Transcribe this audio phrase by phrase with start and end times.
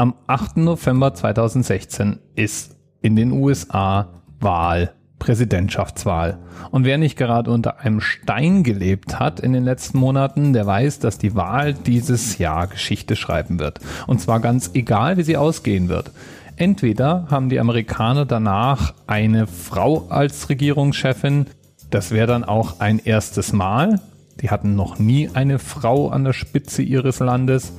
[0.00, 0.58] Am 8.
[0.58, 4.06] November 2016 ist in den USA
[4.38, 6.38] Wahl, Präsidentschaftswahl.
[6.70, 11.00] Und wer nicht gerade unter einem Stein gelebt hat in den letzten Monaten, der weiß,
[11.00, 13.80] dass die Wahl dieses Jahr Geschichte schreiben wird.
[14.06, 16.12] Und zwar ganz egal, wie sie ausgehen wird.
[16.54, 21.46] Entweder haben die Amerikaner danach eine Frau als Regierungschefin,
[21.90, 24.00] das wäre dann auch ein erstes Mal.
[24.42, 27.72] Die hatten noch nie eine Frau an der Spitze ihres Landes.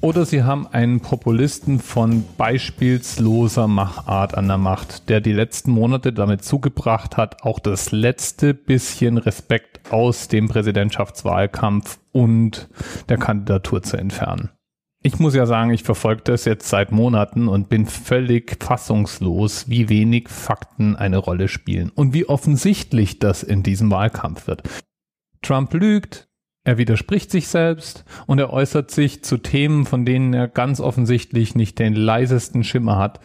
[0.00, 6.12] Oder sie haben einen Populisten von beispielsloser Machart an der Macht, der die letzten Monate
[6.12, 12.68] damit zugebracht hat, auch das letzte bisschen Respekt aus dem Präsidentschaftswahlkampf und
[13.08, 14.50] der Kandidatur zu entfernen.
[15.02, 19.88] Ich muss ja sagen, ich verfolge das jetzt seit Monaten und bin völlig fassungslos, wie
[19.88, 24.62] wenig Fakten eine Rolle spielen und wie offensichtlich das in diesem Wahlkampf wird.
[25.42, 26.25] Trump lügt,
[26.66, 31.54] er widerspricht sich selbst und er äußert sich zu Themen, von denen er ganz offensichtlich
[31.54, 33.20] nicht den leisesten Schimmer hat.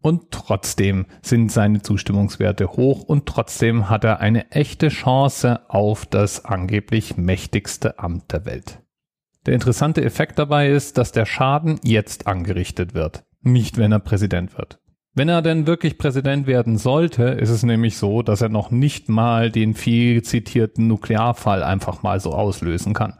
[0.00, 6.44] Und trotzdem sind seine Zustimmungswerte hoch und trotzdem hat er eine echte Chance auf das
[6.44, 8.80] angeblich mächtigste Amt der Welt.
[9.46, 14.58] Der interessante Effekt dabei ist, dass der Schaden jetzt angerichtet wird, nicht wenn er Präsident
[14.58, 14.80] wird.
[15.12, 19.08] Wenn er denn wirklich Präsident werden sollte, ist es nämlich so, dass er noch nicht
[19.08, 23.18] mal den viel zitierten Nuklearfall einfach mal so auslösen kann.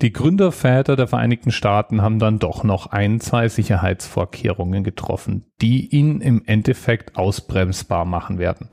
[0.00, 6.22] Die Gründerväter der Vereinigten Staaten haben dann doch noch ein, zwei Sicherheitsvorkehrungen getroffen, die ihn
[6.22, 8.70] im Endeffekt ausbremsbar machen werden.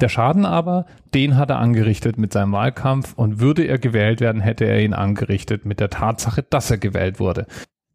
[0.00, 4.40] Der Schaden aber, den hat er angerichtet mit seinem Wahlkampf und würde er gewählt werden,
[4.40, 7.46] hätte er ihn angerichtet mit der Tatsache, dass er gewählt wurde.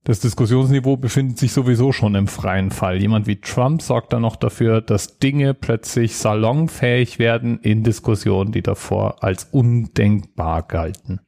[0.06, 3.02] Das Diskussionsniveau befindet sich sowieso schon im freien Fall.
[3.02, 8.62] Jemand wie Trump sorgt dann noch dafür, dass Dinge plötzlich salonfähig werden in Diskussionen, die
[8.62, 11.22] davor als undenkbar galten.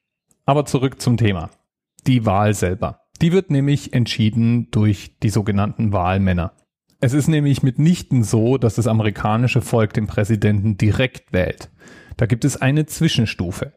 [0.45, 1.49] Aber zurück zum Thema.
[2.05, 2.99] Die Wahl selber.
[3.19, 6.53] Die wird nämlich entschieden durch die sogenannten Wahlmänner.
[6.99, 11.71] Es ist nämlich mitnichten so, dass das amerikanische Volk den Präsidenten direkt wählt.
[12.15, 13.73] Da gibt es eine Zwischenstufe.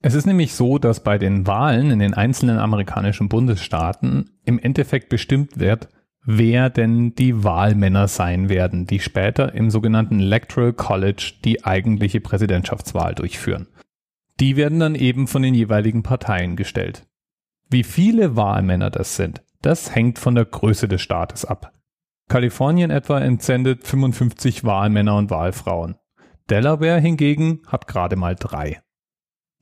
[0.00, 5.08] Es ist nämlich so, dass bei den Wahlen in den einzelnen amerikanischen Bundesstaaten im Endeffekt
[5.08, 5.88] bestimmt wird,
[6.24, 13.14] wer denn die Wahlmänner sein werden, die später im sogenannten Electoral College die eigentliche Präsidentschaftswahl
[13.14, 13.66] durchführen.
[14.38, 17.06] Die werden dann eben von den jeweiligen Parteien gestellt.
[17.68, 21.72] Wie viele Wahlmänner das sind, das hängt von der Größe des Staates ab.
[22.28, 25.96] Kalifornien etwa entsendet 55 Wahlmänner und Wahlfrauen.
[26.50, 28.80] Delaware hingegen hat gerade mal drei.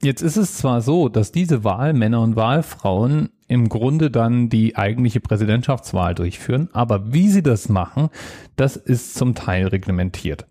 [0.02, 5.20] Jetzt ist es zwar so, dass diese Wahlmänner und Wahlfrauen im Grunde dann die eigentliche
[5.20, 8.10] Präsidentschaftswahl durchführen, aber wie sie das machen,
[8.56, 10.46] das ist zum Teil reglementiert.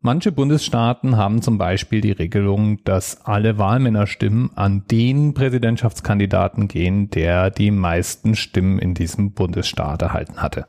[0.00, 7.50] Manche Bundesstaaten haben zum Beispiel die Regelung, dass alle Wahlmännerstimmen an den Präsidentschaftskandidaten gehen, der
[7.50, 10.66] die meisten Stimmen in diesem Bundesstaat erhalten hatte.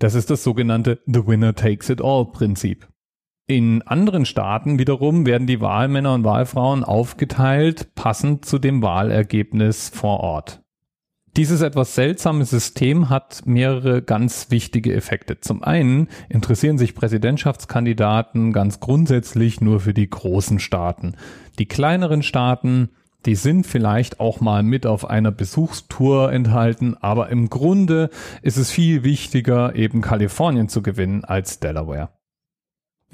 [0.00, 2.88] Das ist das sogenannte The Winner Takes It All Prinzip.
[3.46, 10.20] In anderen Staaten wiederum werden die Wahlmänner und Wahlfrauen aufgeteilt, passend zu dem Wahlergebnis vor
[10.20, 10.62] Ort.
[11.36, 15.40] Dieses etwas seltsame System hat mehrere ganz wichtige Effekte.
[15.40, 21.16] Zum einen interessieren sich Präsidentschaftskandidaten ganz grundsätzlich nur für die großen Staaten.
[21.58, 22.90] Die kleineren Staaten,
[23.26, 28.08] die sind vielleicht auch mal mit auf einer Besuchstour enthalten, aber im Grunde
[28.40, 32.08] ist es viel wichtiger, eben Kalifornien zu gewinnen als Delaware.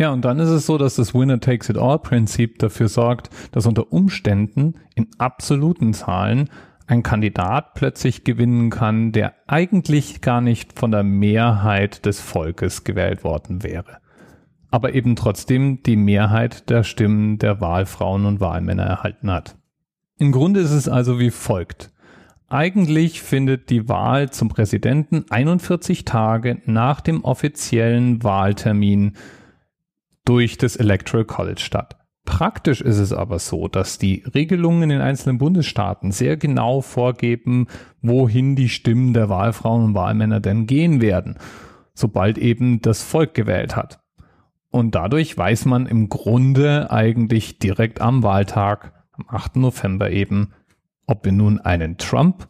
[0.00, 3.28] Ja, und dann ist es so, dass das Winner takes it all Prinzip dafür sorgt,
[3.52, 6.48] dass unter Umständen in absoluten Zahlen
[6.86, 13.24] ein Kandidat plötzlich gewinnen kann, der eigentlich gar nicht von der Mehrheit des Volkes gewählt
[13.24, 13.98] worden wäre.
[14.70, 19.56] Aber eben trotzdem die Mehrheit der Stimmen der Wahlfrauen und Wahlmänner erhalten hat.
[20.16, 21.92] Im Grunde ist es also wie folgt.
[22.48, 29.12] Eigentlich findet die Wahl zum Präsidenten 41 Tage nach dem offiziellen Wahltermin
[30.30, 31.96] durch das Electoral College statt.
[32.24, 37.66] Praktisch ist es aber so, dass die Regelungen in den einzelnen Bundesstaaten sehr genau vorgeben,
[38.00, 41.36] wohin die Stimmen der Wahlfrauen und Wahlmänner denn gehen werden,
[41.94, 44.04] sobald eben das Volk gewählt hat.
[44.70, 49.56] Und dadurch weiß man im Grunde eigentlich direkt am Wahltag, am 8.
[49.56, 50.52] November eben,
[51.08, 52.48] ob wir nun einen Trump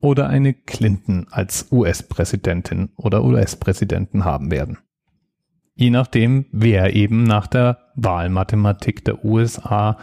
[0.00, 4.78] oder eine Clinton als US-Präsidentin oder US-Präsidenten haben werden
[5.78, 9.96] je nachdem, wer eben nach der Wahlmathematik der USA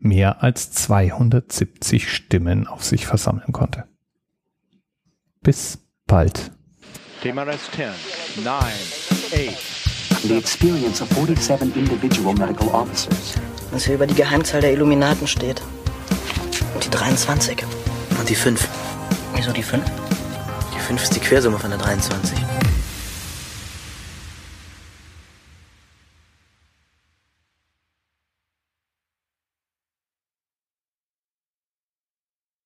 [0.00, 3.84] mehr als 270 Stimmen auf sich versammeln konnte.
[5.42, 6.50] Bis bald.
[7.22, 7.86] TMRS 10,
[8.44, 10.22] 9, 8.
[10.24, 13.34] The experience of 47 individual medical officers.
[13.70, 15.62] Was hier über die Geheimzahl der Illuminaten steht.
[16.74, 17.62] Und die 23.
[18.18, 18.68] Und die 5.
[19.36, 19.84] Wieso die 5?
[20.74, 22.45] Die 5 ist die Quersumme von der 23.